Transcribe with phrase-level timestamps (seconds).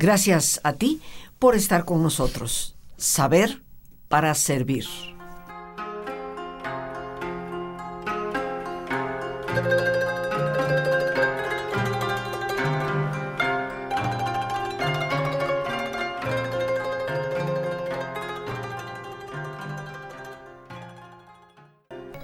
[0.00, 1.02] Gracias a ti
[1.38, 2.74] por estar con nosotros.
[2.96, 3.62] Saber
[4.08, 4.86] para servir.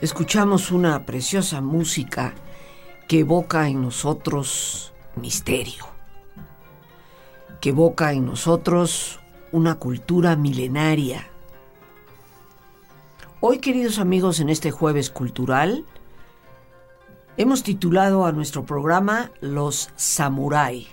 [0.00, 2.32] Escuchamos una preciosa música
[3.06, 5.95] que evoca en nosotros misterio,
[7.66, 9.18] que evoca en nosotros
[9.50, 11.26] una cultura milenaria.
[13.40, 15.84] Hoy, queridos amigos, en este jueves cultural,
[17.36, 20.86] hemos titulado a nuestro programa Los Samurai,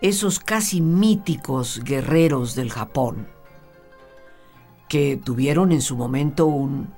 [0.00, 3.28] esos casi míticos guerreros del Japón,
[4.88, 6.94] que tuvieron en su momento un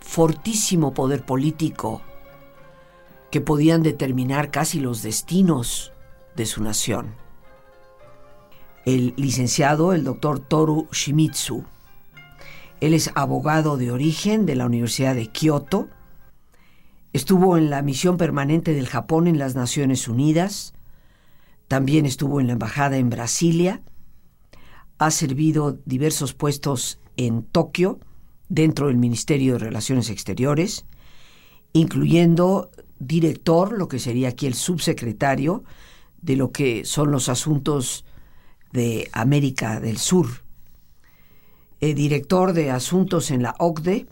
[0.00, 2.00] fortísimo poder político,
[3.30, 5.92] que podían determinar casi los destinos
[6.34, 7.25] de su nación.
[8.86, 11.64] El licenciado, el doctor Toru Shimizu,
[12.80, 15.88] él es abogado de origen de la Universidad de Kioto,
[17.12, 20.72] estuvo en la misión permanente del Japón en las Naciones Unidas,
[21.66, 23.82] también estuvo en la embajada en Brasilia,
[24.98, 27.98] ha servido diversos puestos en Tokio,
[28.48, 30.86] dentro del Ministerio de Relaciones Exteriores,
[31.72, 35.64] incluyendo director, lo que sería aquí el subsecretario,
[36.22, 38.04] de lo que son los asuntos
[38.76, 40.28] de América del Sur,
[41.80, 44.06] eh, director de asuntos en la OCDE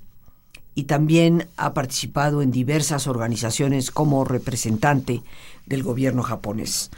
[0.74, 5.22] y también ha participado en diversas organizaciones como representante
[5.66, 6.90] del gobierno japonés.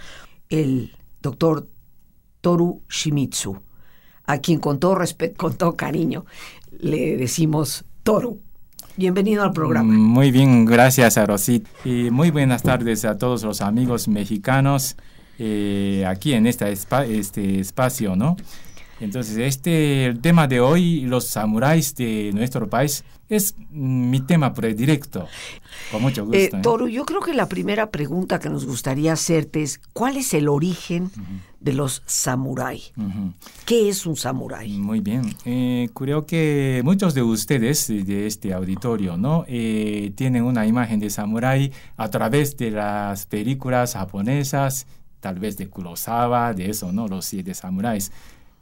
[0.48, 1.68] El doctor
[2.40, 3.60] Toru Shimizu,
[4.24, 6.24] a quien con todo respeto, con todo cariño,
[6.80, 8.40] le decimos Toru.
[8.96, 9.92] Bienvenido al programa.
[9.92, 11.26] Muy bien, gracias a.
[11.84, 14.96] Y muy buenas tardes a todos los amigos mexicanos
[15.38, 18.36] eh, aquí en esta este espacio, ¿no?
[19.00, 25.26] Entonces, este el tema de hoy, los samuráis de nuestro país, es mi tema predilecto.
[25.90, 26.38] Con mucho gusto.
[26.38, 26.60] Eh, ¿eh?
[26.62, 30.48] Toru, yo creo que la primera pregunta que nos gustaría hacerte es, ¿cuál es el
[30.48, 31.10] origen
[31.60, 32.92] de los samuráis?
[33.64, 34.78] ¿Qué es un samurái?
[34.78, 35.34] Muy bien.
[35.44, 39.44] Eh, creo que muchos de ustedes de este auditorio, ¿no?
[39.46, 44.86] tienen una imagen de samurái a través de las películas japonesas,
[45.20, 47.08] tal vez de Kurosawa, de eso, ¿no?
[47.08, 48.12] Los siete samuráis.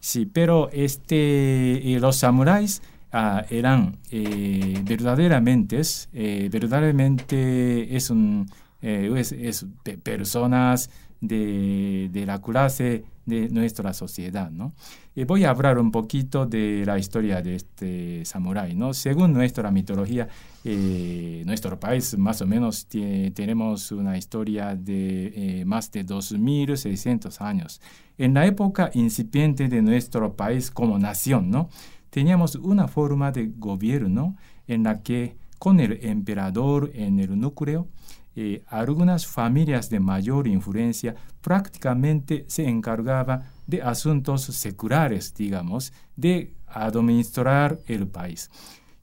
[0.00, 2.82] Sí, pero este, los samuráis
[3.12, 5.80] ah, eran eh, verdaderamente,
[6.12, 8.46] eh, verdaderamente es, un,
[8.82, 9.66] eh, es,
[10.02, 14.50] personas de, de, la clase de nuestra sociedad.
[14.50, 14.74] ¿no?
[15.14, 18.74] Y voy a hablar un poquito de la historia de este samurái.
[18.74, 18.94] ¿no?
[18.94, 20.28] Según nuestra mitología,
[20.64, 27.80] nuestro país más o menos tenemos una historia de más de 2.600 años.
[28.16, 31.68] En la época incipiente de nuestro país como nación, ¿no?
[32.10, 34.36] Teníamos una forma de gobierno
[34.68, 37.88] en la que con el emperador en el núcleo,
[38.36, 47.78] eh, algunas familias de mayor influencia prácticamente se encargaban de asuntos seculares, digamos, de administrar
[47.86, 48.50] el país.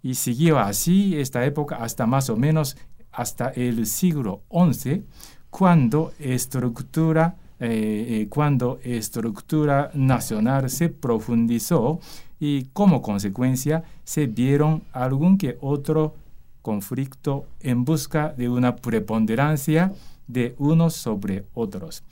[0.03, 2.78] Y siguió así esta época hasta más o menos
[3.12, 5.03] hasta el siglo XI,
[5.50, 12.00] cuando estructura eh, eh, cuando estructura nacional se profundizó
[12.40, 16.16] y como consecuencia se vieron algún que otro
[16.62, 19.94] conflicto en busca de una preponderancia
[20.28, 22.04] de unos sobre otros.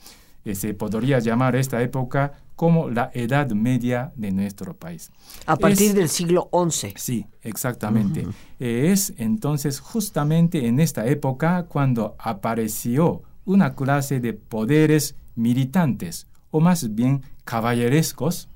[0.44, 5.10] Eh, se podría llamar esta época como la Edad Media de nuestro país.
[5.46, 6.92] A partir del siglo XI.
[6.96, 8.26] Sí, exactamente.
[8.58, 16.94] es entonces justamente en esta época cuando apareció una clase de poderes militantes, o más
[16.94, 18.48] bien caballerescos,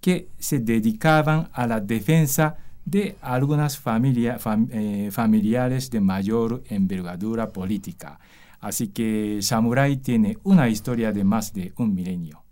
[0.00, 3.82] que se dedicaban a la defensa de algunas
[4.70, 8.18] eh, familiares de mayor envergadura política.
[8.60, 12.44] Así que Samurai tiene una historia de más de un milenio.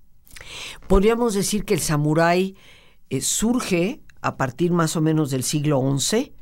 [0.88, 2.56] Podríamos decir que el samurái
[3.08, 6.32] eh, surge a partir más o menos del siglo XI,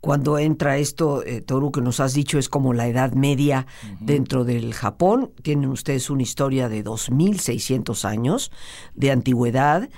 [0.00, 3.66] cuando entra esto, eh, Toru, que nos has dicho, es como la Edad Media
[3.98, 5.32] dentro del Japón.
[5.42, 8.52] Tienen ustedes una historia de 2.600 años
[8.94, 9.88] de antigüedad.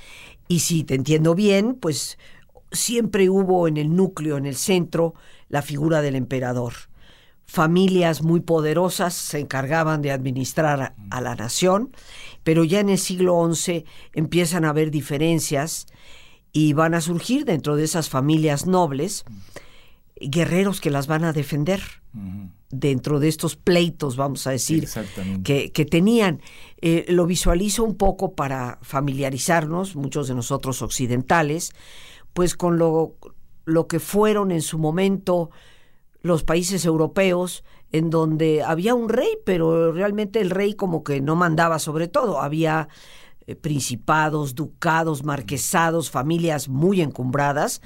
[0.48, 2.18] Y si te entiendo bien, pues
[2.72, 5.14] siempre hubo en el núcleo, en el centro,
[5.48, 6.74] la figura del emperador.
[7.46, 11.90] Familias muy poderosas se encargaban de administrar a, la nación,
[12.44, 15.86] pero ya en el siglo XI empiezan a haber diferencias
[16.52, 19.24] y van a surgir dentro de esas familias nobles
[20.20, 21.82] guerreros que las van a defender.
[22.72, 24.88] dentro de estos pleitos, vamos a decir,
[25.42, 26.40] que, que, tenían.
[26.80, 31.72] Eh, lo visualizo un poco para familiarizarnos, muchos de nosotros occidentales,
[32.32, 33.16] pues con lo,
[33.64, 35.50] lo que fueron en su momento
[36.22, 41.34] los países europeos, en donde había un rey, pero realmente el rey como que no
[41.34, 42.88] mandaba sobre todo, había
[43.46, 47.80] eh, principados, ducados, marquesados, familias muy encumbradas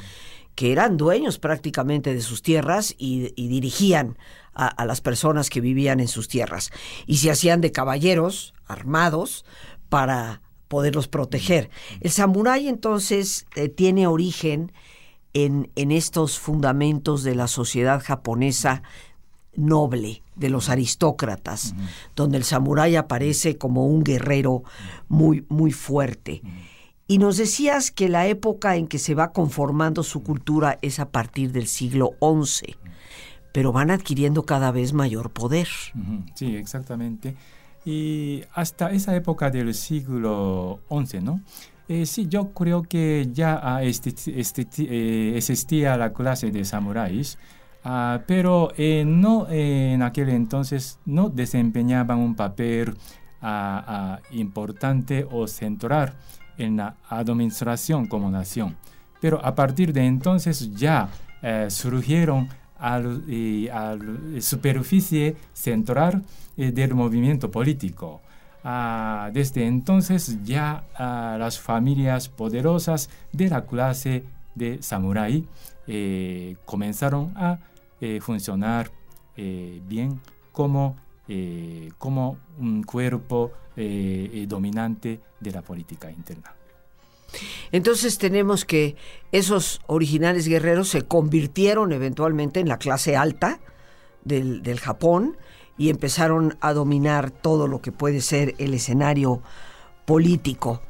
[0.55, 4.19] que eran dueños prácticamente de sus tierras y, dirigían
[4.53, 6.71] a, las personas que vivían en sus tierras.
[7.07, 9.45] Y se hacían de caballeros armados
[9.89, 10.43] para
[10.75, 11.71] poderlos proteger.
[12.01, 14.73] El samurái entonces eh, tiene origen
[15.33, 18.83] en, en estos fundamentos de la sociedad japonesa
[19.55, 21.77] noble, de los aristócratas,
[22.17, 24.65] donde el samurái aparece como un guerrero
[25.07, 26.43] muy, muy fuerte.
[27.07, 31.11] Y nos decías que la época en que se va conformando su cultura es a
[31.11, 32.75] partir del siglo XI,
[33.53, 35.69] pero van adquiriendo cada vez mayor poder.
[36.35, 37.37] Sí, exactamente.
[37.85, 41.41] Y hasta esa época del siglo XI, ¿no?
[41.87, 47.39] Eh, sí, yo creo que ya este, este, eh, existía la clase de samuráis,
[47.85, 52.95] ah, pero eh, no en aquel entonces no desempeñaban un papel
[53.43, 56.15] ah, ah, importante o central
[56.57, 58.77] en la administración como nación.
[59.21, 61.09] Pero a partir de entonces ya
[61.69, 62.49] surgieron
[62.85, 63.99] a la
[64.41, 66.23] superficie central
[66.57, 68.21] eh, del movimiento político.
[68.63, 75.47] Ah, desde entonces ya ah, las familias poderosas de la clase de samurái
[75.87, 77.59] eh, comenzaron a
[78.21, 78.91] funcionar
[79.35, 80.21] bien
[80.53, 80.97] como,
[81.97, 83.51] como un cuerpo
[84.47, 86.55] dominante de la política interna.
[87.75, 88.95] Entonces tenemos que
[89.33, 93.59] esos originales guerreros se convirtieron eventualmente en la clase alta
[94.23, 95.37] del, Japón
[95.77, 99.43] y empezaron a dominar todo lo que puede ser el escenario
[100.05, 100.83] político.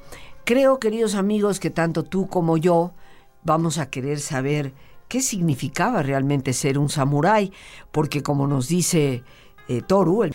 [0.44, 2.92] Creo, queridos amigos, que tanto tú como yo
[3.44, 4.75] vamos a querer saber
[5.08, 7.50] qué significaba realmente ser un samurái,
[7.92, 9.25] porque como nos dice
[9.69, 10.28] eh, Toru,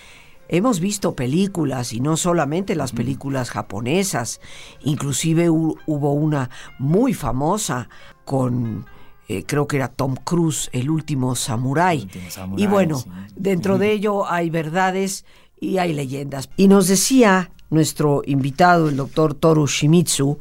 [0.49, 4.41] Hemos visto películas y no solamente las películas japonesas,
[4.81, 6.49] inclusive hubo una
[6.79, 7.87] muy famosa
[8.25, 8.85] con
[9.27, 12.09] eh, creo que era Tom Cruise, el último samurái.
[12.57, 13.03] Y bueno,
[13.35, 15.23] dentro de ello hay verdades
[15.59, 16.49] y hay leyendas.
[16.57, 20.39] Y nos decía nuestro invitado, el doctor Toru Shimizu,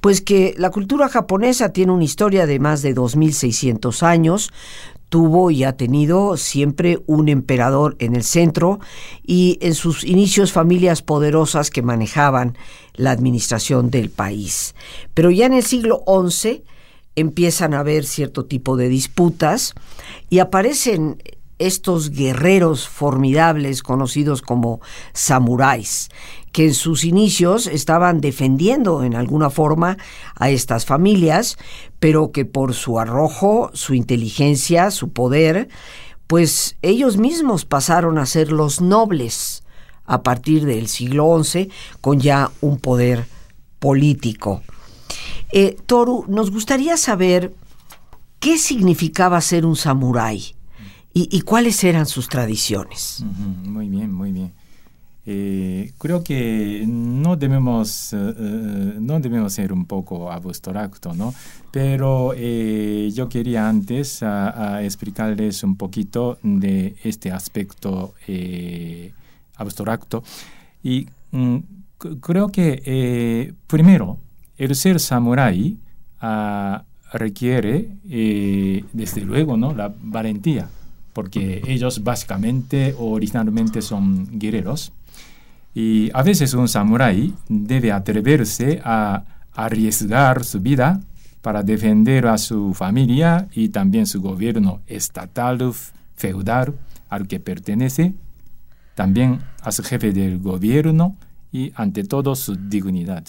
[0.00, 4.50] pues que la cultura japonesa tiene una historia de más de 2.600 años,
[5.14, 8.80] tuvo y ha tenido siempre un emperador en el centro
[9.22, 12.58] y en sus inicios familias poderosas que manejaban
[12.94, 14.74] la administración del país.
[15.14, 16.64] Pero ya en el siglo XI
[17.14, 19.74] empiezan a haber cierto tipo de disputas
[20.30, 21.22] y aparecen
[21.58, 24.80] estos guerreros formidables conocidos como
[25.12, 26.10] samuráis,
[26.52, 29.96] que en sus inicios estaban defendiendo en alguna forma
[30.36, 31.56] a estas familias,
[31.98, 35.68] pero que por su arrojo, su inteligencia, su poder,
[36.26, 39.62] pues ellos mismos pasaron a ser los nobles
[40.06, 41.70] a partir del siglo XI
[42.00, 43.26] con ya un poder
[43.78, 44.62] político.
[45.52, 47.54] Eh, Toru, nos gustaría saber
[48.40, 50.54] qué significaba ser un samurái
[51.16, 53.24] y, cuáles eran sus tradiciones.
[53.64, 54.52] Muy bien, muy bien.
[55.26, 61.32] Eh, creo que no debemos, eh, eh, no debemos ser un poco abstracto, ¿no?
[61.70, 64.22] Pero yo quería antes
[64.80, 68.14] explicarles un poquito de este aspecto
[69.56, 70.22] abstracto.
[70.82, 71.56] Y mm,
[72.20, 74.18] creo que primero,
[74.56, 75.78] el ser samurái
[76.20, 77.88] ah, requiere,
[78.92, 79.74] desde luego, ¿no?
[79.74, 80.68] la valentía,
[81.14, 84.92] porque ellos básicamente originalmente son guerreros
[85.74, 91.00] y a veces un samurái debe atreverse a arriesgar su vida
[91.42, 95.72] para defender a su familia y también su gobierno estatal,
[96.14, 96.74] feudal
[97.08, 98.14] al que pertenece,
[98.94, 101.16] también a su jefe del gobierno
[101.52, 103.24] y ante todo su dignidad.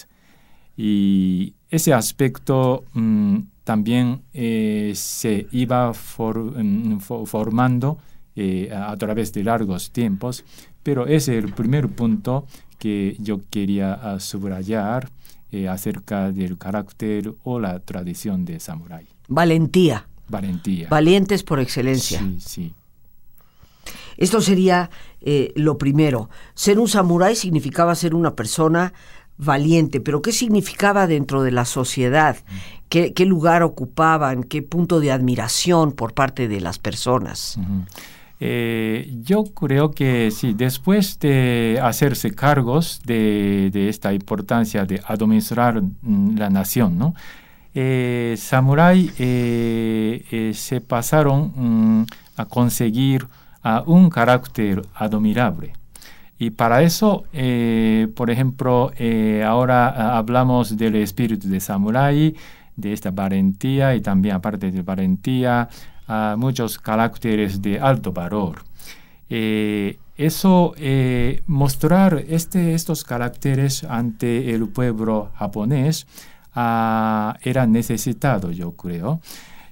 [0.77, 7.97] Y ese aspecto mm, también eh, se iba mm, formando
[8.37, 10.45] eh, a través de largos tiempos
[10.85, 12.45] pero ese es el primer punto
[12.77, 15.09] que yo quería ah, subrayar
[15.51, 19.07] eh, acerca del carácter o la tradición de samurái.
[19.27, 20.07] Valentía.
[20.27, 20.87] Valentía.
[20.87, 22.19] Valientes por excelencia.
[22.19, 22.73] Sí, sí.
[24.17, 24.91] Esto sería
[25.21, 26.29] eh, lo primero.
[26.53, 28.93] Ser un samurái significaba ser una persona
[29.37, 32.37] valiente, pero ¿qué significaba dentro de la sociedad?
[32.89, 34.43] ¿Qué, lugar ocupaban?
[34.43, 37.59] ¿Qué punto de admiración por parte de las personas?
[38.39, 46.37] Eh, yo creo que sí, después de hacerse cargos de, esta importancia de administrar mm,
[46.37, 47.15] la nación, ¿no?
[47.73, 52.05] Eh, samurái eh, se pasaron mm,
[52.37, 53.27] a conseguir
[53.87, 55.73] un carácter admirable.
[56.37, 57.23] Y para eso,
[58.15, 58.91] por ejemplo,
[59.45, 62.35] ahora hablamos del espíritu de samurái,
[62.75, 65.69] de esta valentía y también aparte de valentía,
[66.07, 68.63] a muchos caracteres de alto valor.
[69.29, 76.07] Eh, eso, eh, mostrar este, estos caracteres ante el pueblo japonés
[76.53, 79.19] ah, era necesitado, yo creo.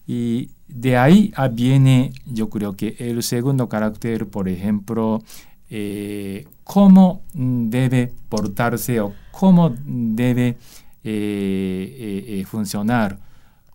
[0.05, 5.24] Y de ahí viene, yo creo que el segundo carácter, por ejemplo,
[5.70, 10.58] eh, cómo debe portarse o cómo debe
[12.46, 13.20] funcionar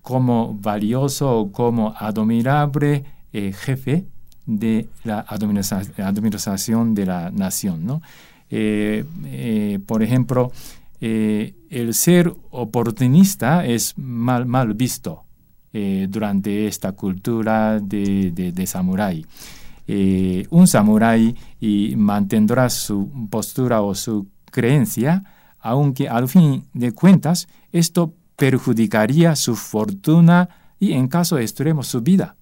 [0.08, 4.06] como valioso o como admirable eh, jefe
[4.46, 7.84] de la administración de la nación.
[7.84, 8.00] ¿no?
[8.48, 10.50] Eh, eh, por ejemplo,
[10.98, 15.24] el ser oportunista es mal, visto
[15.72, 19.26] durante esta cultura de, de, samurái.
[19.88, 21.34] Un samurái
[21.96, 25.22] mantendrá su postura o su creencia,
[25.60, 32.36] aunque al fin de cuentas esto perjudicaría su fortuna y en caso extremo su vida.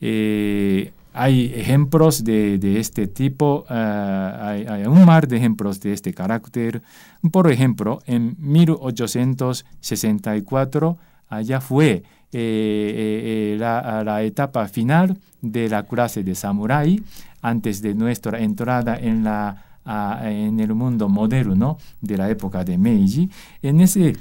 [0.00, 6.82] Eh, hay ejemplos de, este tipo, eh, hay, un mar de ejemplos de este carácter.
[7.30, 10.96] Por ejemplo, en 1864,
[11.28, 17.02] allá fue eh, la, la, etapa final de la clase de samurái,
[17.42, 19.56] antes de nuestra entrada en, la,
[20.22, 23.28] en el mundo moderno de la época de Meiji.
[23.60, 24.16] En ese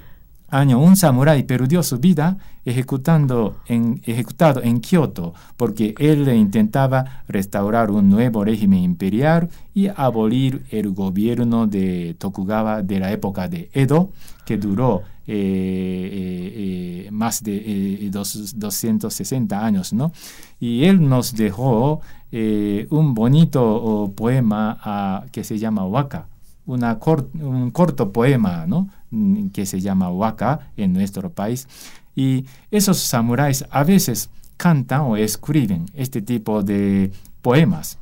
[0.51, 8.09] año un samurái perdió su vida ejecutando ejecutado en Kioto porque él intentaba restaurar un
[8.09, 14.11] nuevo régimen imperial y abolir el gobierno de Tokugawa de la época de Edo,
[14.45, 19.93] que duró eh, eh, eh, más de 260 años.
[19.93, 20.11] ¿no?
[20.59, 26.27] Y él nos dejó un bonito oh, poema ah, que se llama Waka
[26.65, 28.87] un corto poema ¿no?
[29.11, 31.67] Mm, que se llama Waka en nuestro país.
[32.15, 37.99] Y esos samuráis a veces cantan o escriben este tipo de poemas.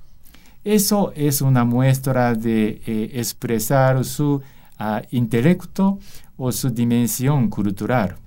[0.63, 4.39] Eso es una muestra de eh, expresar su
[4.77, 5.97] ah, intelecto
[6.37, 8.17] o su dimensión cultural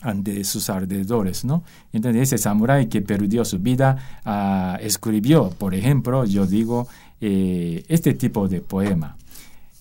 [0.00, 1.62] ante sus alrededores, ¿no?
[1.92, 6.88] Entonces ese samurái que perdió su vida ah, escribió, por ejemplo, yo digo,
[7.20, 9.16] eh, este tipo de poema.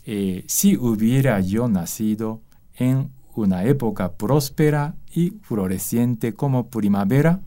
[0.05, 2.41] Eh, si hubiera yo nacido
[2.75, 7.39] en una época próspera y floreciente como primavera,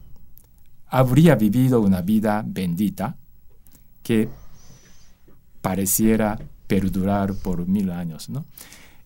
[0.87, 3.17] habría vivido una vida bendita
[4.03, 4.29] que
[5.61, 8.29] pareciera perdurar por mil años.
[8.29, 8.47] ¿no?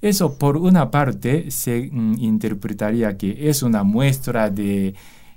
[0.01, 4.95] Eso por una parte se mm, interpretaría que es una muestra de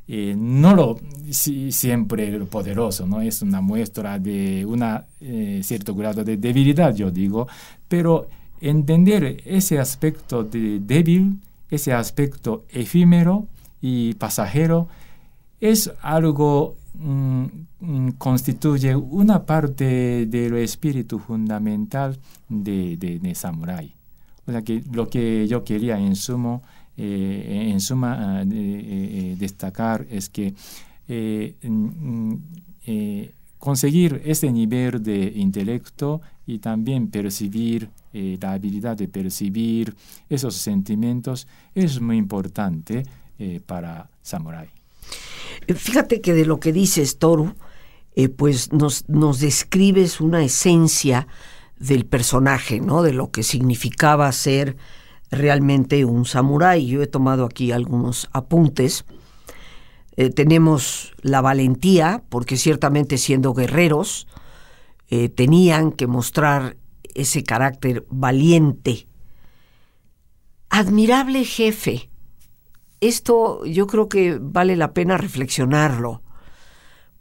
[0.08, 1.00] eh, no lo
[1.30, 3.22] siempre poderoso, ¿no?
[3.22, 4.84] Es una muestra de un
[5.22, 7.48] eh, cierto grado de debilidad, yo digo,
[7.92, 8.30] pero
[8.62, 13.48] entender ese aspecto de débil, ese aspecto efímero
[13.82, 14.88] y pasajero,
[15.60, 17.44] es algo mm,
[17.82, 22.18] mm, constituye una parte del espíritu fundamental
[22.48, 23.94] de, de, Samurai.
[24.48, 26.62] O sea que lo que yo quería en sumo
[26.96, 30.54] eh, en suma ah, eh, destacar es que
[31.10, 32.36] eh, mm,
[33.58, 39.96] conseguir ese nivel de intelecto y también percibir la habilidad de percibir
[40.29, 43.03] esos sentimientos es muy importante
[43.65, 44.67] para Samurai.
[45.74, 47.53] Fíjate que de lo que dices, Toru,
[48.36, 51.27] pues nos, nos describes una esencia
[51.79, 53.01] del personaje, ¿no?
[53.01, 54.75] De lo que significaba ser
[55.31, 56.86] realmente un samurái.
[56.86, 59.05] Yo he tomado aquí algunos apuntes.
[60.17, 64.27] Eh, tenemos la valentía, porque ciertamente siendo guerreros,
[65.12, 66.77] eh, tenían que mostrar
[67.13, 69.08] ese carácter valiente.
[70.70, 72.10] Admirable jefe.
[73.01, 76.22] Esto yo creo que vale la pena reflexionarlo,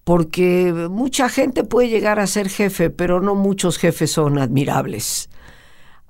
[0.04, 5.28] porque mucha gente puede llegar a ser jefe, pero no muchos jefes son admirables.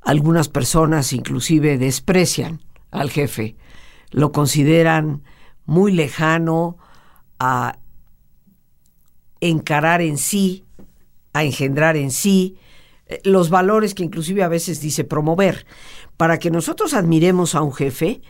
[0.02, 2.60] Algunas personas inclusive desprecian
[2.90, 3.56] al jefe,
[4.10, 5.22] lo consideran
[5.64, 6.76] muy lejano
[7.38, 7.78] a
[9.40, 10.66] encarar en sí,
[11.32, 12.56] a engendrar en sí
[13.06, 15.66] eh, los valores que inclusive a veces dice promover.
[16.16, 18.22] Para que nosotros admiremos a un jefe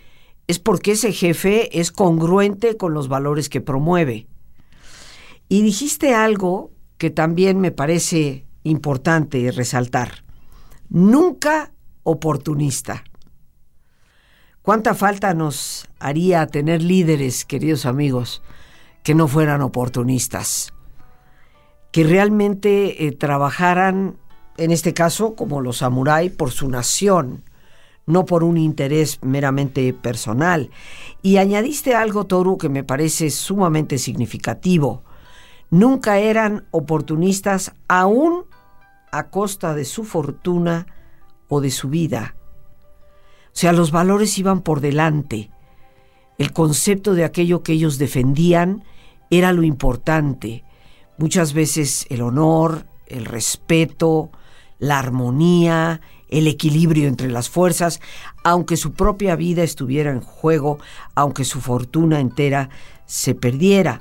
[0.47, 4.27] es porque ese jefe es congruente con los valores que promueve.
[5.49, 10.25] Y dijiste algo que también me parece importante resaltar.
[10.89, 13.05] Nunca oportunista.
[14.63, 18.43] ¿Cuánta falta nos haría tener líderes, queridos amigos,
[19.03, 20.73] que no fueran oportunistas?
[21.93, 24.17] Que realmente eh, trabajaran,
[24.57, 27.45] en este caso, como los samuráis, por su nación,
[28.07, 30.71] no por un interés meramente personal.
[31.23, 35.03] Y añadiste algo, Toru, que me parece sumamente significativo.
[35.71, 38.45] Nunca eran oportunistas aún
[39.13, 40.87] a costa de su fortuna
[41.49, 42.35] o de su vida.
[43.47, 45.51] O sea, los valores iban por delante.
[46.39, 48.85] El concepto de aquello que ellos defendían
[49.31, 50.65] era lo importante.
[51.21, 54.31] Muchas veces el honor, el respeto,
[54.79, 56.01] la armonía,
[56.31, 58.01] el equilibrio entre las fuerzas,
[58.43, 60.79] aunque su propia vida estuviera en juego,
[61.15, 62.71] aunque su fortuna entera
[63.05, 64.01] se perdiera.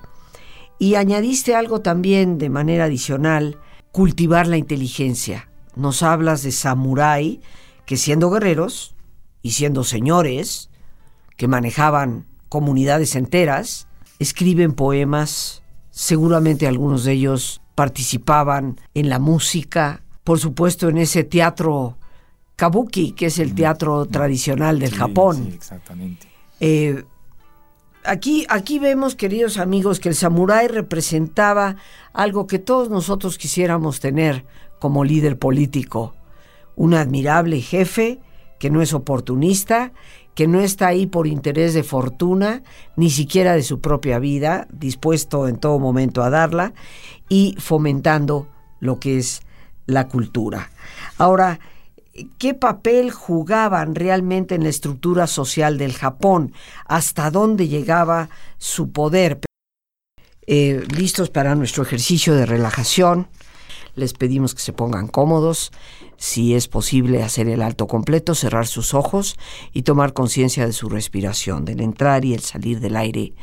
[0.79, 3.57] Y añadiste algo también de manera adicional,
[3.91, 5.49] cultivar la inteligencia.
[5.75, 7.41] Nos hablas de samurái
[7.85, 8.95] que siendo guerreros
[9.41, 10.69] y siendo señores
[11.35, 15.63] que manejaban comunidades enteras, escriben poemas,
[15.99, 21.97] seguramente algunos de ellos participaban en la música, por supuesto en ese teatro
[22.55, 25.47] kabuki, que es el teatro tradicional del Japón.
[25.49, 26.27] Sí, exactamente.
[26.61, 27.03] Eh,
[28.05, 31.75] aquí, aquí vemos, queridos amigos, que el samurái representaba
[32.13, 34.45] algo que todos nosotros quisiéramos tener
[34.79, 36.15] como líder político.
[36.77, 38.21] Un admirable jefe
[38.57, 39.91] que no es oportunista,
[40.39, 42.63] que no está ahí por interés de fortuna,
[42.95, 46.71] ni siquiera de su propia vida, dispuesto en todo momento a darla
[47.27, 48.47] y fomentando
[48.79, 49.41] lo que es
[49.85, 50.71] la cultura.
[51.17, 51.59] Ahora,
[52.37, 56.53] ¿qué papel jugaban realmente en la estructura social del Japón?
[56.85, 59.41] ¿Hasta dónde llegaba su poder?
[60.47, 63.27] Eh, listos para nuestro ejercicio de relajación.
[63.95, 65.73] Les pedimos que se pongan cómodos,
[66.19, 69.37] si es posible hacer el alto completo, cerrar sus ojos
[69.71, 73.33] y tomar conciencia de su respiración, del entrar y el salir del aire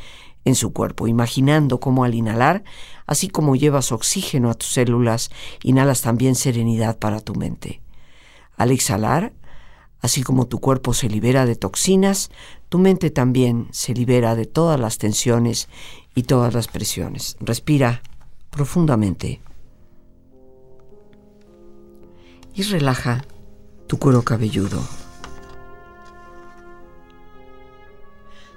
[0.45, 2.63] en su cuerpo, imaginando cómo al inhalar,
[3.07, 5.31] así como llevas oxígeno a tus células,
[5.63, 7.81] inhalas también serenidad para tu mente.
[8.55, 9.33] Al exhalar,
[9.99, 12.29] así como tu cuerpo se libera de toxinas,
[12.69, 15.67] tu mente también se libera de todas las tensiones
[16.13, 17.37] y todas las presiones.
[17.39, 18.03] Respira
[18.51, 19.41] profundamente.
[22.57, 23.23] Y relaja
[23.85, 24.81] tu cuero cabelludo,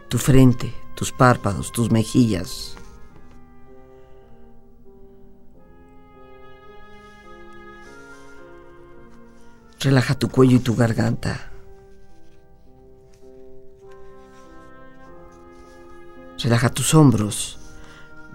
[0.09, 2.77] tu frente, tus párpados, tus mejillas.
[9.79, 11.53] Relaja tu cuello y tu garganta.
[16.43, 17.59] Relaja tus hombros,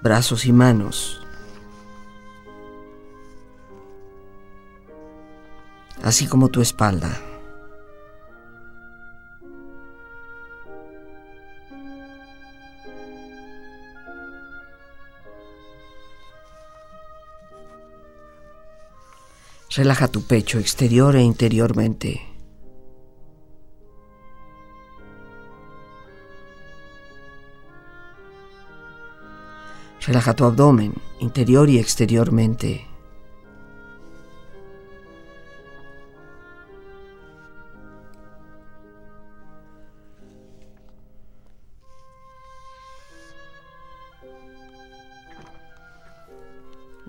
[0.03, 1.24] brazos y manos.
[6.05, 7.19] Así como tu espalda.
[19.75, 22.21] Relaja tu pecho exterior e interiormente.
[30.05, 32.94] Relaja tu abdomen interior y exteriormente.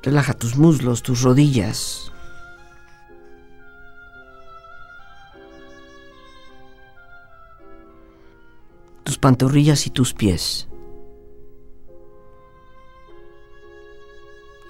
[0.06, 2.12] Relaja tus muslos, tus rodillas.
[9.02, 10.68] Tus pantorrillas y tus pies.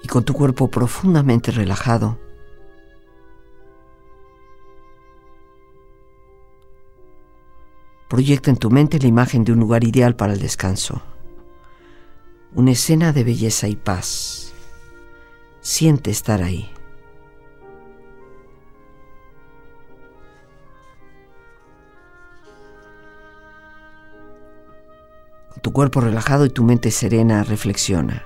[0.01, 2.17] Y con tu cuerpo profundamente relajado,
[8.09, 11.03] proyecta en tu mente la imagen de un lugar ideal para el descanso.
[12.55, 14.46] Una escena de belleza y paz
[15.67, 16.71] siente estar ahí.
[25.49, 28.23] Con tu cuerpo relajado y tu mente serena, reflexiona.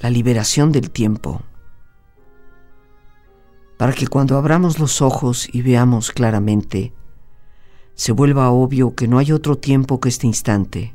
[0.00, 1.42] La liberación del tiempo
[3.76, 6.94] para que cuando abramos los ojos y veamos claramente,
[7.94, 10.94] se vuelva obvio que no hay otro tiempo que este instante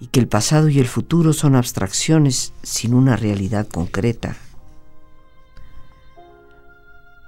[0.00, 4.36] y que el pasado y el futuro son abstracciones sin una realidad concreta.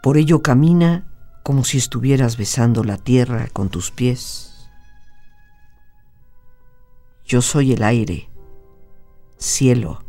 [0.03, 1.05] Por ello camina
[1.43, 4.69] como si estuvieras besando la tierra con tus pies.
[7.27, 8.31] Yo soy el aire,
[9.37, 10.03] cielo,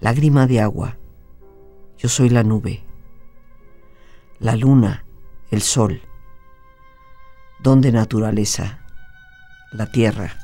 [0.00, 0.98] lágrima de agua.
[1.98, 2.84] Yo soy la nube,
[4.38, 5.06] la luna,
[5.50, 6.02] el sol,
[7.60, 8.84] don de naturaleza,
[9.72, 10.43] la tierra,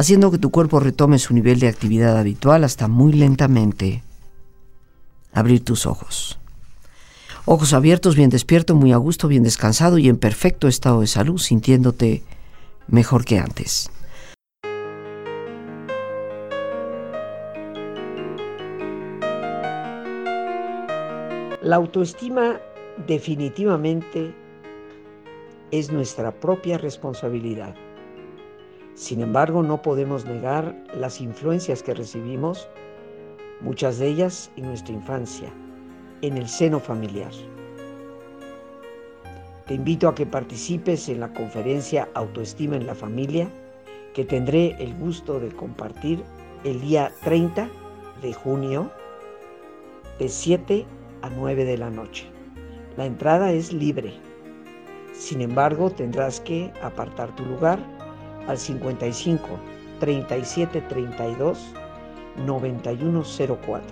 [0.00, 4.02] haciendo que tu cuerpo retome su nivel de actividad habitual hasta muy lentamente
[5.34, 6.38] abrir tus ojos.
[7.44, 11.38] Ojos abiertos, bien despierto, muy a gusto, bien descansado y en perfecto estado de salud,
[11.38, 12.22] sintiéndote
[12.88, 13.90] mejor que antes.
[21.62, 22.58] La autoestima
[23.06, 24.34] definitivamente
[25.70, 27.74] es nuestra propia responsabilidad.
[28.94, 32.68] Sin embargo, no podemos negar las influencias que recibimos,
[33.60, 35.52] muchas de ellas en nuestra infancia,
[36.22, 37.32] en el seno familiar.
[39.66, 43.48] Te invito a que participes en la conferencia Autoestima en la Familia,
[44.14, 46.22] que tendré el gusto de compartir
[46.64, 47.68] el día 30
[48.20, 48.90] de junio
[50.18, 50.84] de 7
[51.22, 52.26] a 9 de la noche.
[52.96, 54.12] La entrada es libre.
[55.12, 57.78] Sin embargo, tendrás que apartar tu lugar
[58.50, 59.46] al 55
[60.00, 61.72] 37 32
[62.44, 63.86] 9104.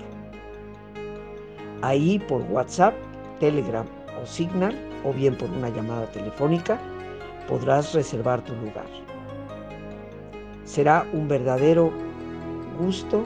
[1.83, 2.95] Ahí por WhatsApp,
[3.39, 3.87] Telegram
[4.21, 6.79] o Signal o bien por una llamada telefónica
[7.49, 8.87] podrás reservar tu lugar.
[10.65, 11.93] Será un verdadero
[12.79, 13.25] gusto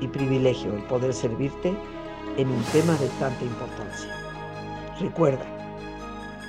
[0.00, 1.74] y privilegio el poder servirte
[2.36, 4.14] en un tema de tanta importancia.
[5.00, 5.44] Recuerda,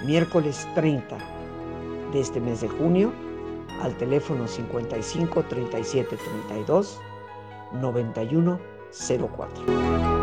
[0.05, 1.17] miércoles 30
[2.12, 3.12] de este mes de junio,
[3.81, 6.99] al teléfono 55 37 32
[7.73, 8.59] 91
[8.91, 10.18] 04.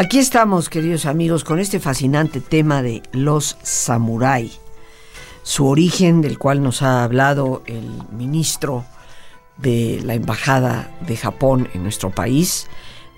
[0.00, 4.52] Aquí estamos, queridos amigos, con este fascinante tema de los samurái.
[5.42, 8.84] Su origen, del cual nos ha hablado el ministro
[9.56, 12.68] de la Embajada de Japón en nuestro país,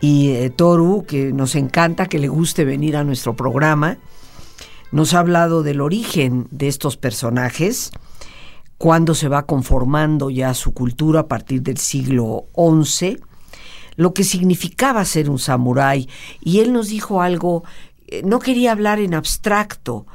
[0.00, 3.98] y eh, Toru, que nos encanta que le guste venir a nuestro programa,
[4.90, 7.90] nos ha hablado del origen de estos personajes,
[8.78, 13.18] cuándo se va conformando ya su cultura a partir del siglo XI,
[13.96, 16.09] lo que significaba ser un samurái.
[16.42, 17.64] Y él nos dijo algo,
[18.07, 20.07] eh, no quería hablar en abstracto,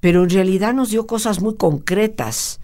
[0.00, 2.60] pero en realidad nos dio cosas muy concretas,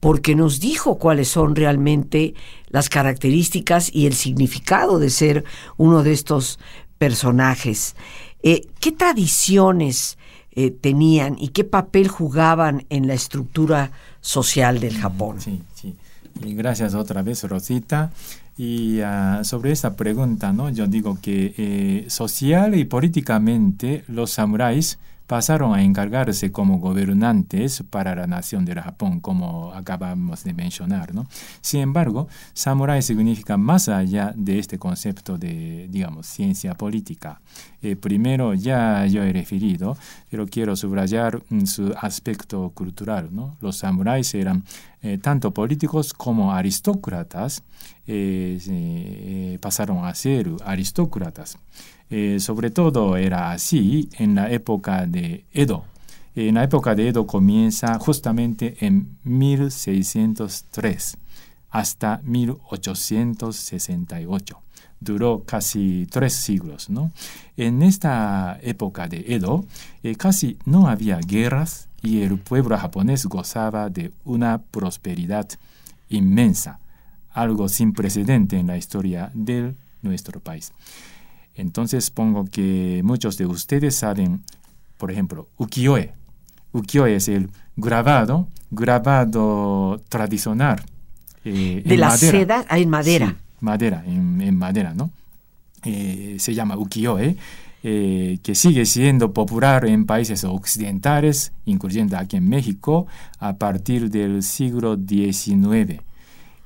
[0.00, 2.34] porque nos dijo cuáles son realmente
[2.68, 5.44] las características y el significado de ser
[5.76, 6.58] uno de estos
[6.98, 7.94] personajes.
[8.42, 10.18] Eh, ¿Qué tradiciones
[10.50, 15.40] eh, tenían y qué papel jugaban en la estructura social del Japón?
[15.40, 15.94] Sí, sí.
[16.42, 18.10] Y gracias otra vez, Rosita.
[18.56, 20.68] Y ah, sobre esa pregunta, ¿no?
[20.70, 28.14] yo digo que eh, social y políticamente los samuráis pasaron a encargarse como gobernantes para
[28.14, 31.14] la nación del Japón, como acabamos de mencionar.
[31.14, 31.26] ¿no?
[31.60, 37.40] Sin embargo, samurái significa más allá de este concepto de, digamos, ciencia política.
[37.82, 39.96] Eh, primero, ya yo he referido,
[40.30, 43.28] pero quiero subrayar mm, su aspecto cultural.
[43.32, 43.56] ¿no?
[43.60, 44.64] Los samuráis eran
[45.02, 47.62] eh, tanto políticos como aristócratas,
[48.06, 51.58] eh, pasaron a ser aristócratas.
[52.14, 55.86] Eh, sobre todo era así en la época de Edo.
[56.34, 61.16] En la época de Edo comienza justamente en 1603
[61.70, 64.60] hasta 1868.
[65.00, 66.90] Duró casi tres siglos.
[66.90, 67.12] ¿no?
[67.56, 69.64] En esta época de Edo
[70.02, 75.48] eh, casi no había guerras y el pueblo japonés gozaba de una prosperidad
[76.10, 76.78] inmensa,
[77.32, 80.74] algo sin precedente en la historia de nuestro país.
[81.54, 84.42] Entonces pongo que muchos de ustedes saben,
[84.96, 86.12] por ejemplo, ukiyo-e.
[86.72, 90.82] Ukiyo-e es el grabado, grabado tradicional.
[91.44, 93.36] Eh, de la seda ah, en madera.
[93.60, 95.10] madera, en, madera, ¿no?
[95.84, 97.36] Eh, se llama ukiyo-e.
[97.84, 103.08] eh, que sigue siendo popular en países occidentales, incluyendo aquí en México,
[103.40, 106.00] a partir del siglo XIX.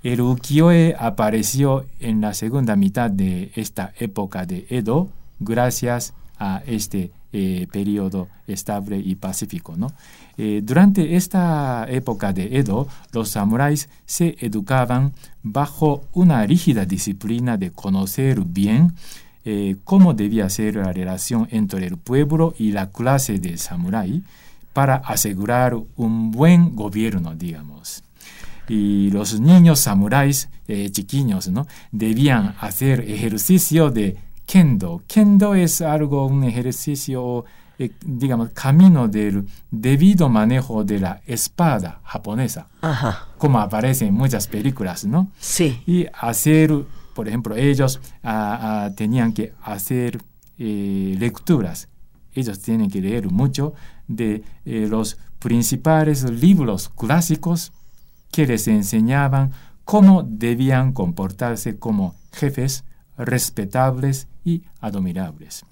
[0.07, 5.09] El ukiyo-e apareció en la segunda mitad de esta época de Edo
[5.41, 9.75] gracias a este eh, periodo estable y pacífico.
[10.39, 17.73] Eh, durante esta época de Edo, los samuráis se educaban bajo una rígida disciplina de
[17.73, 18.93] conocer bien
[19.45, 24.23] eh, cómo debía ser la relación entre el pueblo y la clase de samurái
[24.73, 28.06] para asegurar un buen gobierno, digamos.
[28.69, 31.67] Y los niños samuráis eh, chiquiños ¿no?
[31.93, 35.03] debían hacer ejercicio de kendo.
[35.07, 37.45] Kendo es algo, un ejercicio,
[37.79, 42.69] eh, digamos, camino del debido manejo de la espada japonesa,
[43.39, 45.31] como aparece en muchas películas, ¿no?
[45.39, 45.81] Sí.
[45.87, 46.73] Y hacer
[47.17, 50.23] por ejemplo, ellos ah, ah, tenían que hacer
[50.59, 51.89] eh, lecturas.
[52.35, 53.73] Ellos tienen que leer mucho
[54.07, 57.73] de eh, los principales libros clásicos
[58.37, 59.53] que les enseñaban
[59.85, 62.85] cómo debían comportarse como jefes
[63.17, 65.65] respetables y admirables.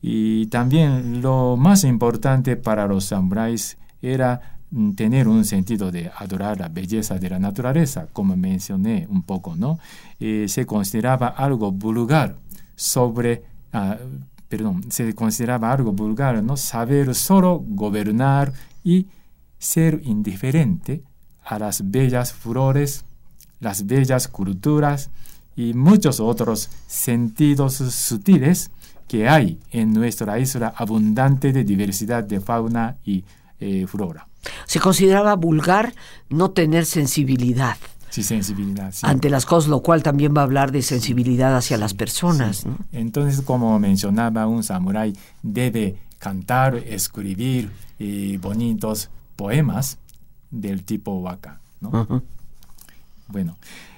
[0.00, 6.58] Y también lo más importante para los samuráis era Mm, tener un sentido de adorar
[6.58, 9.78] la belleza de la naturaleza, como mencioné un poco, ¿no?
[10.18, 12.38] Eh, se consideraba algo vulgar
[12.74, 13.98] sobre, ah,
[14.48, 16.56] perdón, se consideraba algo vulgar, ¿no?
[16.56, 19.08] Saber solo gobernar y
[19.58, 21.02] ser indiferente
[21.44, 23.04] a las bellas flores,
[23.60, 25.10] las bellas culturas
[25.56, 28.70] y muchos otros sentidos sutiles
[29.08, 33.24] que hay en nuestra isla abundante de diversidad de fauna y
[33.60, 34.26] eh, flora.
[34.66, 35.94] Se consideraba vulgar
[36.30, 37.76] no tener sensibilidad.
[38.10, 38.92] Sí, sensibilidad.
[39.02, 42.64] Ante las cosas, lo cual también va a hablar de sensibilidad hacia las personas.
[42.90, 49.98] Entonces, como mencionaba, un samurái debe cantar, escribir y bonitos poemas
[50.52, 51.58] del tipo waka.
[51.80, 52.22] ¿no?
[53.26, 53.56] Bueno,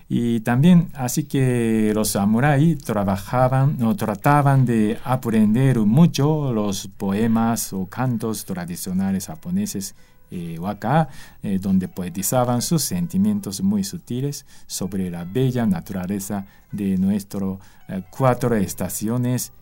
[0.09, 7.87] y también así que los samuráis trabajaban o trataban de aprender mucho los poemas o
[7.87, 9.95] cantos tradicionales japoneses
[10.31, 11.09] eh, waka,
[11.43, 18.55] eh, donde poetizaban sus sentimientos muy sutiles sobre la bella naturaleza de nuestras eh, cuatro
[18.57, 19.53] estaciones,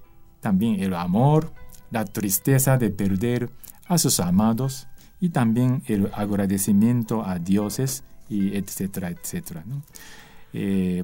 [0.41, 1.53] también el amor,
[1.91, 3.51] la tristeza de perder
[3.87, 4.87] a sus amados
[5.23, 9.65] y también el agradecimiento a dioses, y etcétera, etcétera.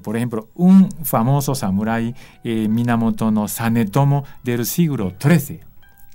[0.03, 5.61] por ejemplo, un famoso samurái, Minamoto no Sanetomo del siglo XIII,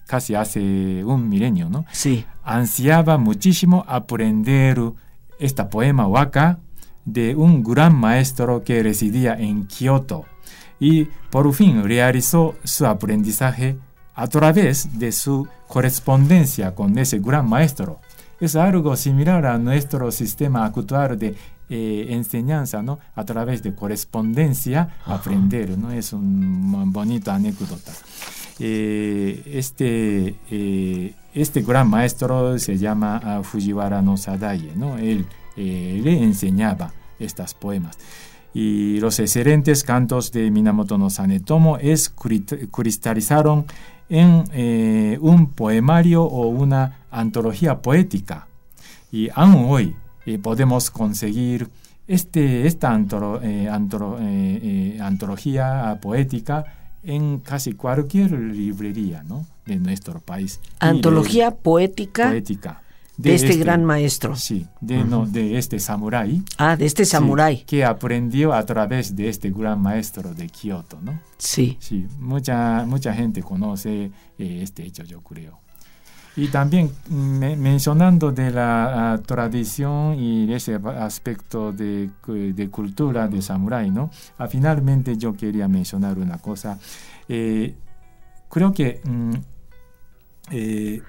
[0.06, 1.86] casi hace un milenio, ¿no?
[1.92, 2.26] Sí.
[2.44, 4.78] Ansiaba muchísimo aprender
[5.38, 6.58] este poema waka
[7.06, 10.26] de un gran maestro que residía en Kioto
[10.78, 13.78] y por fin realizó su aprendizaje
[14.14, 18.00] a través de su correspondencia con ese gran maestro.
[18.40, 21.34] Es algo similar a nuestro sistema actual de
[21.70, 22.98] eh, enseñanza, ¿no?
[23.14, 25.90] A través de correspondencia, aprender, ¿no?
[25.90, 27.92] Es un bonito anécdota.
[28.58, 34.98] Eh, este, eh, este gran maestro se llama ah, Fujiwara no Sadaye, ¿no?
[34.98, 37.96] Él le enseñaba estos poemas.
[38.52, 42.08] Y los excelentes cantos de Minamoto no Sanetomo es,
[42.70, 43.66] cristalizaron
[44.08, 48.46] en un poemario o una antología poética.
[49.10, 49.96] Y aún hoy
[50.42, 51.68] podemos conseguir
[52.06, 53.48] este, esta antología
[56.00, 56.64] poética
[57.02, 59.46] en casi cualquier librería ¿no?
[59.66, 60.60] de nuestro país.
[60.80, 62.83] Antología poética, poética
[63.16, 64.36] de, este, este, gran maestro.
[64.36, 66.42] Sí, de, no, de este samurái.
[66.58, 67.64] Ah, de este samurái.
[67.64, 71.20] que aprendió a través de este gran maestro de Kioto, ¿no?
[71.38, 71.76] Sí.
[71.80, 75.60] Sí, mucha, mucha gente conoce eh, este hecho, yo creo.
[76.36, 83.92] Y también mencionando de la ah, tradición y ese aspecto de, de, cultura de samurái,
[83.92, 84.10] ¿no?
[84.36, 86.76] Ah, finalmente yo quería mencionar una cosa.
[87.28, 87.76] Eh,
[88.50, 89.32] creo que mm,
[90.50, 91.02] eh,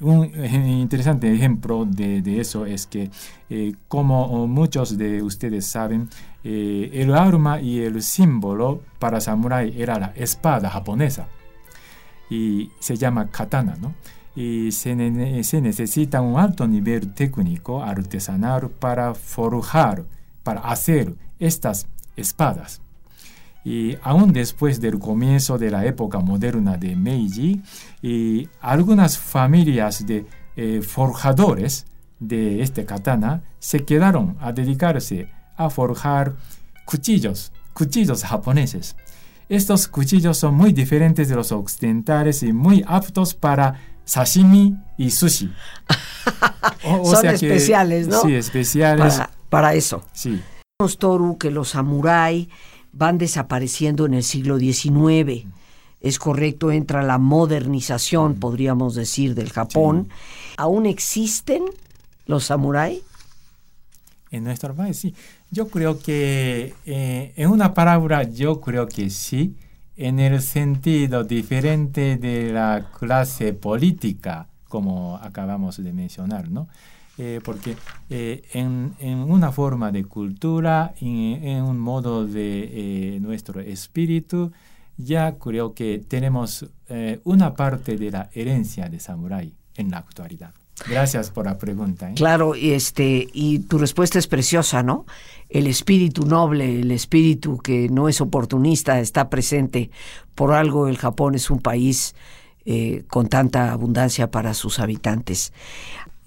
[0.00, 0.24] un
[0.66, 3.10] interesante ejemplo de, eso es que,
[3.48, 6.08] eh, como muchos de ustedes saben,
[6.42, 11.28] el arma y el símbolo para samurái era la espada japonesa
[12.30, 13.92] y se llama katana, ¿no?
[14.34, 20.04] y se, necesita un alto nivel técnico artesanal para forjar,
[20.42, 21.86] para hacer estas
[22.16, 22.80] espadas.
[23.64, 27.62] Y aún después del comienzo de la época moderna de Meiji,
[28.02, 30.24] y algunas familias de
[30.56, 31.86] eh, forjadores
[32.18, 36.36] de este katana se quedaron a dedicarse a forjar
[36.84, 38.96] cuchillos, cuchillos japoneses.
[39.48, 45.52] estos cuchillos son muy diferentes de los occidentales y muy aptos para sashimi y sushi.
[47.04, 48.22] son especiales, ¿no?
[48.22, 49.20] Sí, especiales.
[49.48, 50.02] Para, eso.
[50.12, 50.40] Sí.
[50.98, 52.48] Toru, que los samuráis
[52.92, 55.46] van desapareciendo en el siglo XIX.
[56.00, 60.08] Es correcto, entra la modernización, podríamos decir, del Japón.
[60.56, 61.64] ¿Aún existen
[62.26, 63.02] los samuráis?
[64.30, 65.14] En nuestro país, sí.
[65.50, 69.56] Yo creo que, eh, en una palabra, yo creo que sí,
[69.96, 76.68] en el sentido diferente de la clase política, como acabamos de mencionar, ¿no?
[77.22, 77.76] Eh, porque
[78.08, 78.94] eh, en,
[79.28, 84.52] una forma de cultura, en, un modo de nuestro espíritu,
[84.96, 86.66] ya creo que tenemos
[87.24, 90.54] una parte de la herencia de samurái en la actualidad.
[90.88, 92.10] Gracias por la pregunta.
[92.10, 92.14] ¿eh?
[92.14, 95.06] Claro, y este, y tu respuesta es preciosa, ¿no?
[95.48, 99.90] El espíritu noble, el espíritu que no es oportunista, está presente.
[100.34, 102.14] Por algo el Japón es un país
[102.64, 105.52] eh, con tanta abundancia para sus habitantes.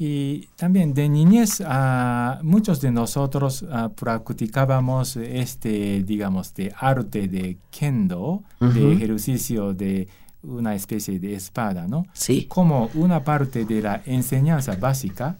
[0.05, 7.57] Y también de niñez, uh, muchos de nosotros uh, practicábamos este, digamos, de arte de
[7.71, 10.09] kendo, de ejercicio de
[10.41, 12.05] una especie de espada, ¿no?
[12.11, 12.47] Sí.
[12.49, 15.37] Como una parte de la enseñanza básica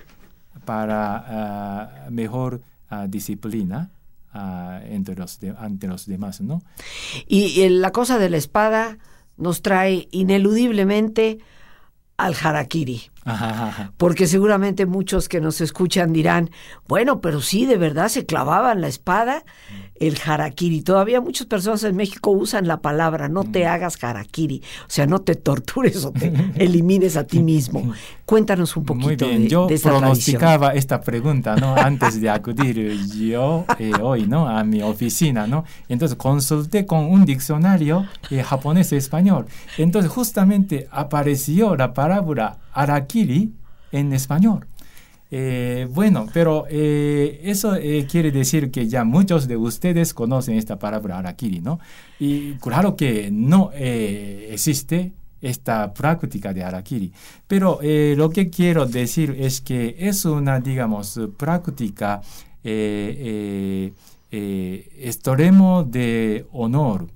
[0.64, 3.92] para ah, mejor ah, disciplina
[4.32, 6.62] ah, entre los ante los demás, ¿no?
[7.28, 8.98] Y, la cosa de la espada
[9.36, 11.40] nos trae ineludiblemente
[12.18, 13.10] al harakiri.
[13.98, 16.50] Porque seguramente muchos que nos escuchan dirán,
[16.88, 19.46] bueno, pero sí, de verdad se clavaban la espada
[20.08, 20.82] el harakiri.
[20.82, 25.20] Todavía muchas personas en México usan la palabra, no te hagas harakiri, o sea, no
[25.20, 27.94] te tortures o te elimines a ti mismo.
[28.26, 29.48] Cuéntanos un poquito Muy bien.
[29.50, 31.76] yo pronosticaba esta pregunta, ¿no?
[31.76, 34.48] Antes de acudir yo eh, hoy, ¿no?
[34.48, 35.66] A mi oficina, ¿no?
[35.90, 39.48] Entonces consulté con un diccionario eh, japonés-español.
[39.78, 43.54] Entonces justamente apareció la palabra harakiri
[43.92, 44.68] en español.
[45.36, 50.78] Eh, bueno, pero eh, eso eh, quiere decir que ya muchos de ustedes conocen esta
[50.78, 51.80] palabra harakiri, ¿no?
[52.20, 57.12] Y claro que no existe esta práctica de harakiri,
[57.48, 62.22] pero lo que quiero decir es que es una, digamos, práctica
[65.02, 67.08] extremo de honor,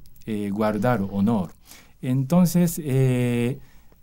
[0.49, 1.51] guardar honor.
[2.01, 2.81] Entonces,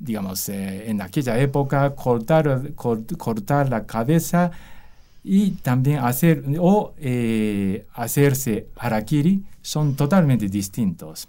[0.04, 4.50] digamos, eh, en aquella época, cortar, cortar la cabeza
[5.24, 11.28] y también hacer o eh, hacerse harakiri son totalmente distintos.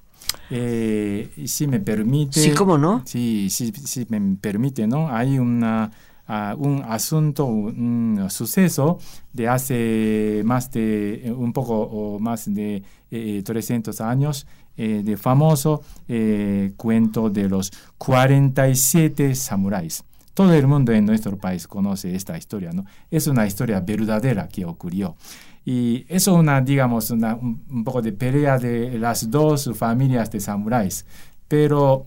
[0.50, 2.42] Eh, si me permite.
[2.42, 3.04] Sí, ¿cómo no?
[3.06, 5.10] Sí, sí, sí me permite, ¿no?
[5.10, 5.90] Hay una,
[6.28, 9.00] uh, un asunto, un, suceso
[9.32, 14.46] de hace más de un poco o más de 300 años
[14.78, 20.04] eh, de famoso eh, cuento de los 47 samuráis.
[20.34, 22.84] Todo el mundo en nuestro país conoce esta historia, ¿no?
[23.10, 25.16] Es una historia verdadera que ocurrió.
[25.64, 31.06] Y es una, digamos, una, un, poco de pelea de las dos familias de samuráis.
[31.48, 32.06] Pero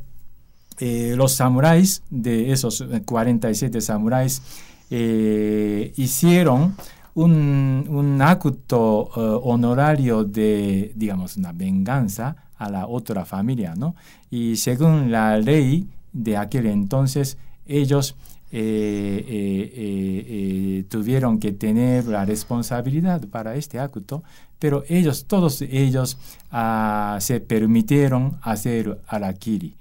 [0.79, 4.43] eh, los samuráis, de esos 47 samuráis,
[4.91, 6.77] hicieron
[7.15, 9.05] un, un acto
[9.43, 13.95] honorario de, digamos, una venganza a la otra familia, ¿no?
[14.31, 18.17] Y según la ley de aquel entonces, ellos
[18.51, 24.23] eh, eh, eh, tuvieron que tener la responsabilidad para este acto,
[24.59, 26.17] pero ellos, todos ellos,
[26.51, 29.77] ah, se permitieron hacer arakiri.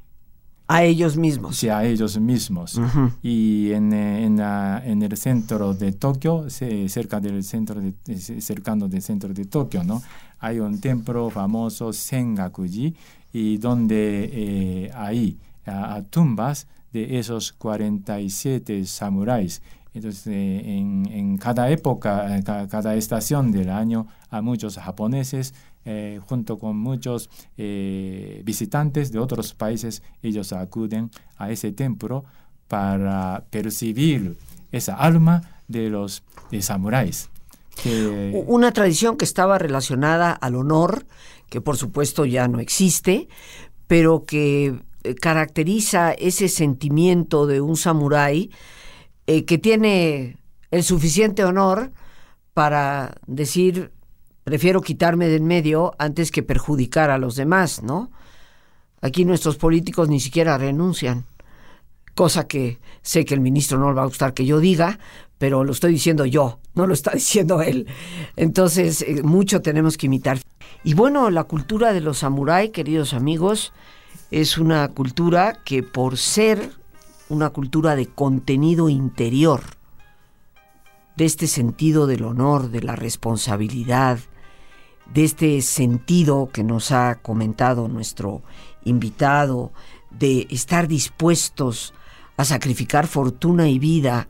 [0.70, 1.56] A ellos mismos.
[1.56, 2.78] Sí, a ellos mismos.
[3.24, 7.94] Y en, en, el centro de Tokio, cerca del centro de,
[8.42, 10.02] cercano del centro de Tokio, ¿no?
[10.40, 12.96] Hay un templo famoso Sengakuji
[13.34, 15.38] y donde eh, hay
[16.10, 19.62] tumbas de esos 47 samuráis.
[19.94, 25.54] Entonces, eh, en, cada época, cada, cada, estación del año, a muchos japoneses,
[25.86, 32.26] eh, junto con muchos visitantes de otros países, ellos acuden a ese templo
[32.68, 34.38] para percibir
[34.72, 36.24] esa alma de los
[36.60, 37.30] samuráis.
[37.86, 41.06] Una tradición que estaba relacionada al honor,
[41.50, 43.28] que por supuesto ya no existe,
[43.88, 48.52] pero que eh, caracteriza ese sentimiento de un samurái
[49.28, 50.38] eh, que tiene
[50.72, 51.92] el suficiente honor
[52.54, 53.92] para decir
[54.48, 58.12] prefiero quitarme de en medio antes que perjudicar a los demás, ¿no?
[59.02, 61.26] Aquí nuestros políticos ni siquiera renuncian,
[62.16, 65.00] cosa que sé que el ministro no le va a gustar que yo diga,
[65.38, 67.88] pero lo estoy diciendo yo, no lo está diciendo él.
[68.36, 70.40] Entonces, eh, mucho tenemos que imitar.
[70.84, 73.74] Y bueno, la cultura de los samuráis, queridos amigos,
[74.32, 76.72] es una cultura que por ser
[77.30, 79.62] una cultura de contenido interior,
[81.16, 84.20] de este sentido del honor, de la responsabilidad,
[85.14, 88.44] de este sentido que nos ha comentado nuestro
[88.84, 89.72] invitado,
[90.12, 91.94] de estar dispuestos
[92.38, 94.28] a sacrificar fortuna y vida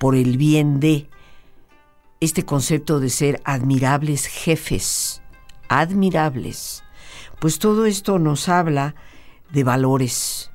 [0.00, 1.10] por el bien de
[2.20, 5.20] este concepto de ser admirables jefes,
[5.68, 6.82] admirables,
[7.38, 8.94] pues todo esto nos habla
[9.52, 10.50] de valores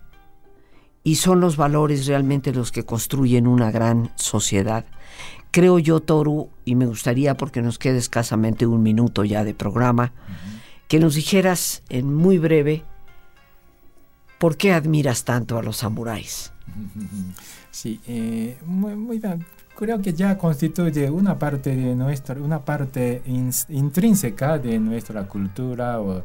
[1.03, 4.83] y son los valores realmente los que construyen una gran sociedad.
[5.51, 10.11] Creo yo, Toru, y me gustaría, porque nos queda escasamente un minuto ya de programa,
[10.87, 12.83] que nos dijeras en muy breve
[14.39, 16.51] por qué admiras tanto a los samuráis.
[17.75, 19.45] Sí, eh, muy, bien.
[19.75, 23.21] Creo que ya constituye una parte de nuestra, una parte
[23.67, 26.23] intrínseca de nuestra cultura o,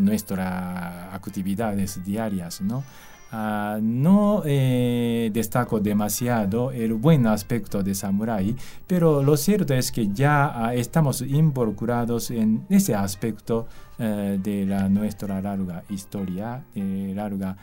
[0.00, 2.82] nuestras actividades diarias, ¿no?
[3.30, 10.08] Ah, no eh, destaco demasiado el buen aspecto de Samurai, pero lo cierto es que
[10.08, 13.68] ya ah, estamos involucrados en ese aspecto
[14.00, 17.56] eh, de nuestra larga historia, de larga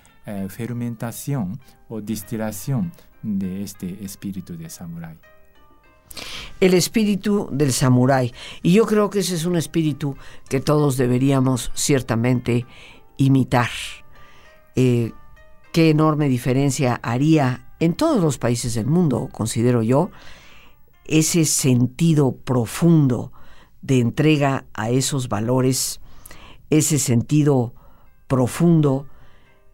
[0.47, 2.91] fermentación o destilación
[3.25, 5.17] de este espíritu de samurái.
[6.59, 8.31] El espíritu del samurái.
[8.61, 10.15] Y yo creo que ese es un espíritu
[10.47, 12.65] que todos deberíamos ciertamente
[13.17, 13.69] imitar.
[14.75, 15.11] Eh,
[15.73, 20.11] qué enorme diferencia haría en todos los países del mundo, considero yo,
[21.03, 23.33] ese sentido profundo
[23.81, 25.99] de entrega a esos valores,
[26.69, 27.73] ese sentido
[28.27, 29.07] profundo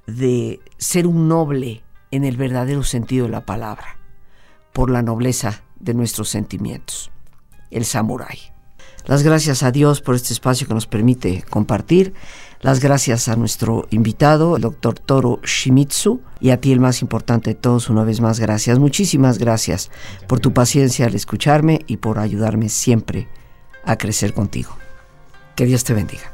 [0.08, 3.98] de ser un noble en el verdadero sentido de la palabra,
[4.74, 7.12] por la nobleza de nuestros sentimientos,
[7.72, 8.52] el samurái.
[9.06, 12.14] Las gracias a Dios por este espacio que nos permite compartir.
[12.62, 17.52] Las gracias a nuestro invitado, el doctor Toro Shimizu, y a ti el más importante
[17.52, 18.78] de todos, una vez más, gracias.
[18.78, 19.90] Muchísimas gracias
[20.28, 23.28] por tu paciencia al escucharme y por ayudarme siempre
[23.84, 24.78] a crecer contigo.
[25.56, 26.32] Que Dios te bendiga.